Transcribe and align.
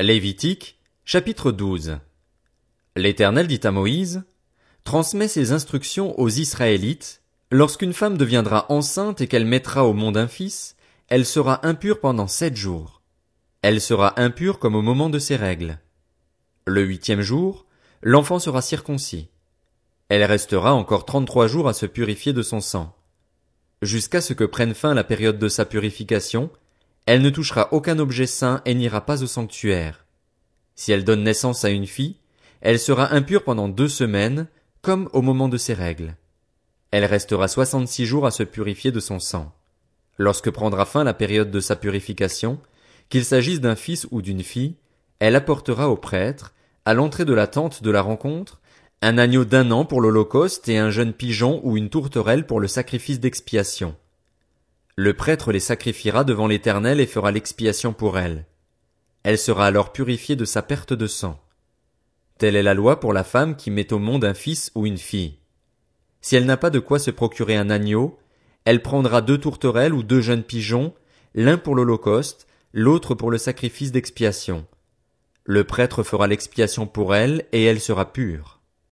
Lévitique, 0.00 0.80
chapitre 1.04 1.52
12. 1.52 1.98
L'Éternel 2.96 3.46
dit 3.46 3.60
à 3.62 3.70
Moïse, 3.70 4.24
Transmets 4.82 5.28
ces 5.28 5.52
instructions 5.52 6.18
aux 6.18 6.28
Israélites, 6.28 7.22
lorsqu'une 7.52 7.92
femme 7.92 8.18
deviendra 8.18 8.66
enceinte 8.72 9.20
et 9.20 9.28
qu'elle 9.28 9.44
mettra 9.44 9.84
au 9.84 9.92
monde 9.92 10.16
un 10.16 10.26
fils, 10.26 10.74
elle 11.06 11.24
sera 11.24 11.64
impure 11.64 12.00
pendant 12.00 12.26
sept 12.26 12.56
jours. 12.56 13.02
Elle 13.62 13.80
sera 13.80 14.20
impure 14.20 14.58
comme 14.58 14.74
au 14.74 14.82
moment 14.82 15.10
de 15.10 15.20
ses 15.20 15.36
règles. 15.36 15.78
Le 16.66 16.82
huitième 16.82 17.22
jour, 17.22 17.64
l'enfant 18.02 18.40
sera 18.40 18.62
circoncis. 18.62 19.28
Elle 20.08 20.24
restera 20.24 20.74
encore 20.74 21.06
trente-trois 21.06 21.46
jours 21.46 21.68
à 21.68 21.72
se 21.72 21.86
purifier 21.86 22.32
de 22.32 22.42
son 22.42 22.60
sang. 22.60 22.96
Jusqu'à 23.80 24.20
ce 24.20 24.32
que 24.32 24.42
prenne 24.42 24.74
fin 24.74 24.92
la 24.92 25.04
période 25.04 25.38
de 25.38 25.48
sa 25.48 25.64
purification, 25.64 26.50
elle 27.06 27.22
ne 27.22 27.30
touchera 27.30 27.68
aucun 27.72 27.98
objet 27.98 28.26
saint 28.26 28.62
et 28.64 28.74
n'ira 28.74 29.04
pas 29.04 29.22
au 29.22 29.26
sanctuaire. 29.26 30.06
Si 30.74 30.92
elle 30.92 31.04
donne 31.04 31.22
naissance 31.22 31.64
à 31.64 31.70
une 31.70 31.86
fille, 31.86 32.16
elle 32.60 32.78
sera 32.78 33.12
impure 33.12 33.44
pendant 33.44 33.68
deux 33.68 33.88
semaines, 33.88 34.48
comme 34.80 35.08
au 35.12 35.22
moment 35.22 35.48
de 35.48 35.56
ses 35.56 35.74
règles. 35.74 36.16
Elle 36.90 37.04
restera 37.04 37.48
soixante-six 37.48 38.06
jours 38.06 38.26
à 38.26 38.30
se 38.30 38.42
purifier 38.42 38.90
de 38.90 39.00
son 39.00 39.18
sang. 39.18 39.52
Lorsque 40.16 40.50
prendra 40.50 40.86
fin 40.86 41.04
la 41.04 41.14
période 41.14 41.50
de 41.50 41.60
sa 41.60 41.76
purification, 41.76 42.58
qu'il 43.08 43.24
s'agisse 43.24 43.60
d'un 43.60 43.76
fils 43.76 44.06
ou 44.10 44.22
d'une 44.22 44.42
fille, 44.42 44.76
elle 45.18 45.36
apportera 45.36 45.90
au 45.90 45.96
prêtre, 45.96 46.54
à 46.84 46.94
l'entrée 46.94 47.24
de 47.24 47.34
la 47.34 47.46
tente 47.46 47.82
de 47.82 47.90
la 47.90 48.02
rencontre, 48.02 48.60
un 49.02 49.18
agneau 49.18 49.44
d'un 49.44 49.70
an 49.70 49.84
pour 49.84 50.00
l'holocauste 50.00 50.68
et 50.68 50.78
un 50.78 50.90
jeune 50.90 51.12
pigeon 51.12 51.60
ou 51.64 51.76
une 51.76 51.90
tourterelle 51.90 52.46
pour 52.46 52.60
le 52.60 52.68
sacrifice 52.68 53.20
d'expiation. 53.20 53.96
Le 54.96 55.14
prêtre 55.14 55.50
les 55.50 55.60
sacrifiera 55.60 56.22
devant 56.22 56.46
l'Éternel 56.46 57.00
et 57.00 57.06
fera 57.06 57.32
l'expiation 57.32 57.92
pour 57.92 58.16
elle. 58.18 58.46
Elle 59.24 59.38
sera 59.38 59.66
alors 59.66 59.92
purifiée 59.92 60.36
de 60.36 60.44
sa 60.44 60.62
perte 60.62 60.92
de 60.92 61.06
sang. 61.06 61.40
Telle 62.38 62.54
est 62.56 62.62
la 62.62 62.74
loi 62.74 63.00
pour 63.00 63.12
la 63.12 63.24
femme 63.24 63.56
qui 63.56 63.70
met 63.70 63.92
au 63.92 63.98
monde 63.98 64.24
un 64.24 64.34
fils 64.34 64.70
ou 64.74 64.86
une 64.86 64.98
fille. 64.98 65.38
Si 66.20 66.36
elle 66.36 66.46
n'a 66.46 66.56
pas 66.56 66.70
de 66.70 66.78
quoi 66.78 66.98
se 66.98 67.10
procurer 67.10 67.56
un 67.56 67.70
agneau, 67.70 68.18
elle 68.64 68.82
prendra 68.82 69.20
deux 69.20 69.38
tourterelles 69.38 69.94
ou 69.94 70.02
deux 70.02 70.20
jeunes 70.20 70.42
pigeons, 70.42 70.94
l'un 71.34 71.58
pour 71.58 71.74
l'holocauste, 71.74 72.46
l'autre 72.72 73.14
pour 73.14 73.30
le 73.30 73.38
sacrifice 73.38 73.92
d'expiation. 73.92 74.66
Le 75.44 75.64
prêtre 75.64 76.02
fera 76.02 76.26
l'expiation 76.26 76.86
pour 76.86 77.14
elle 77.14 77.46
et 77.52 77.64
elle 77.64 77.80
sera 77.80 78.12
pure. 78.12 78.53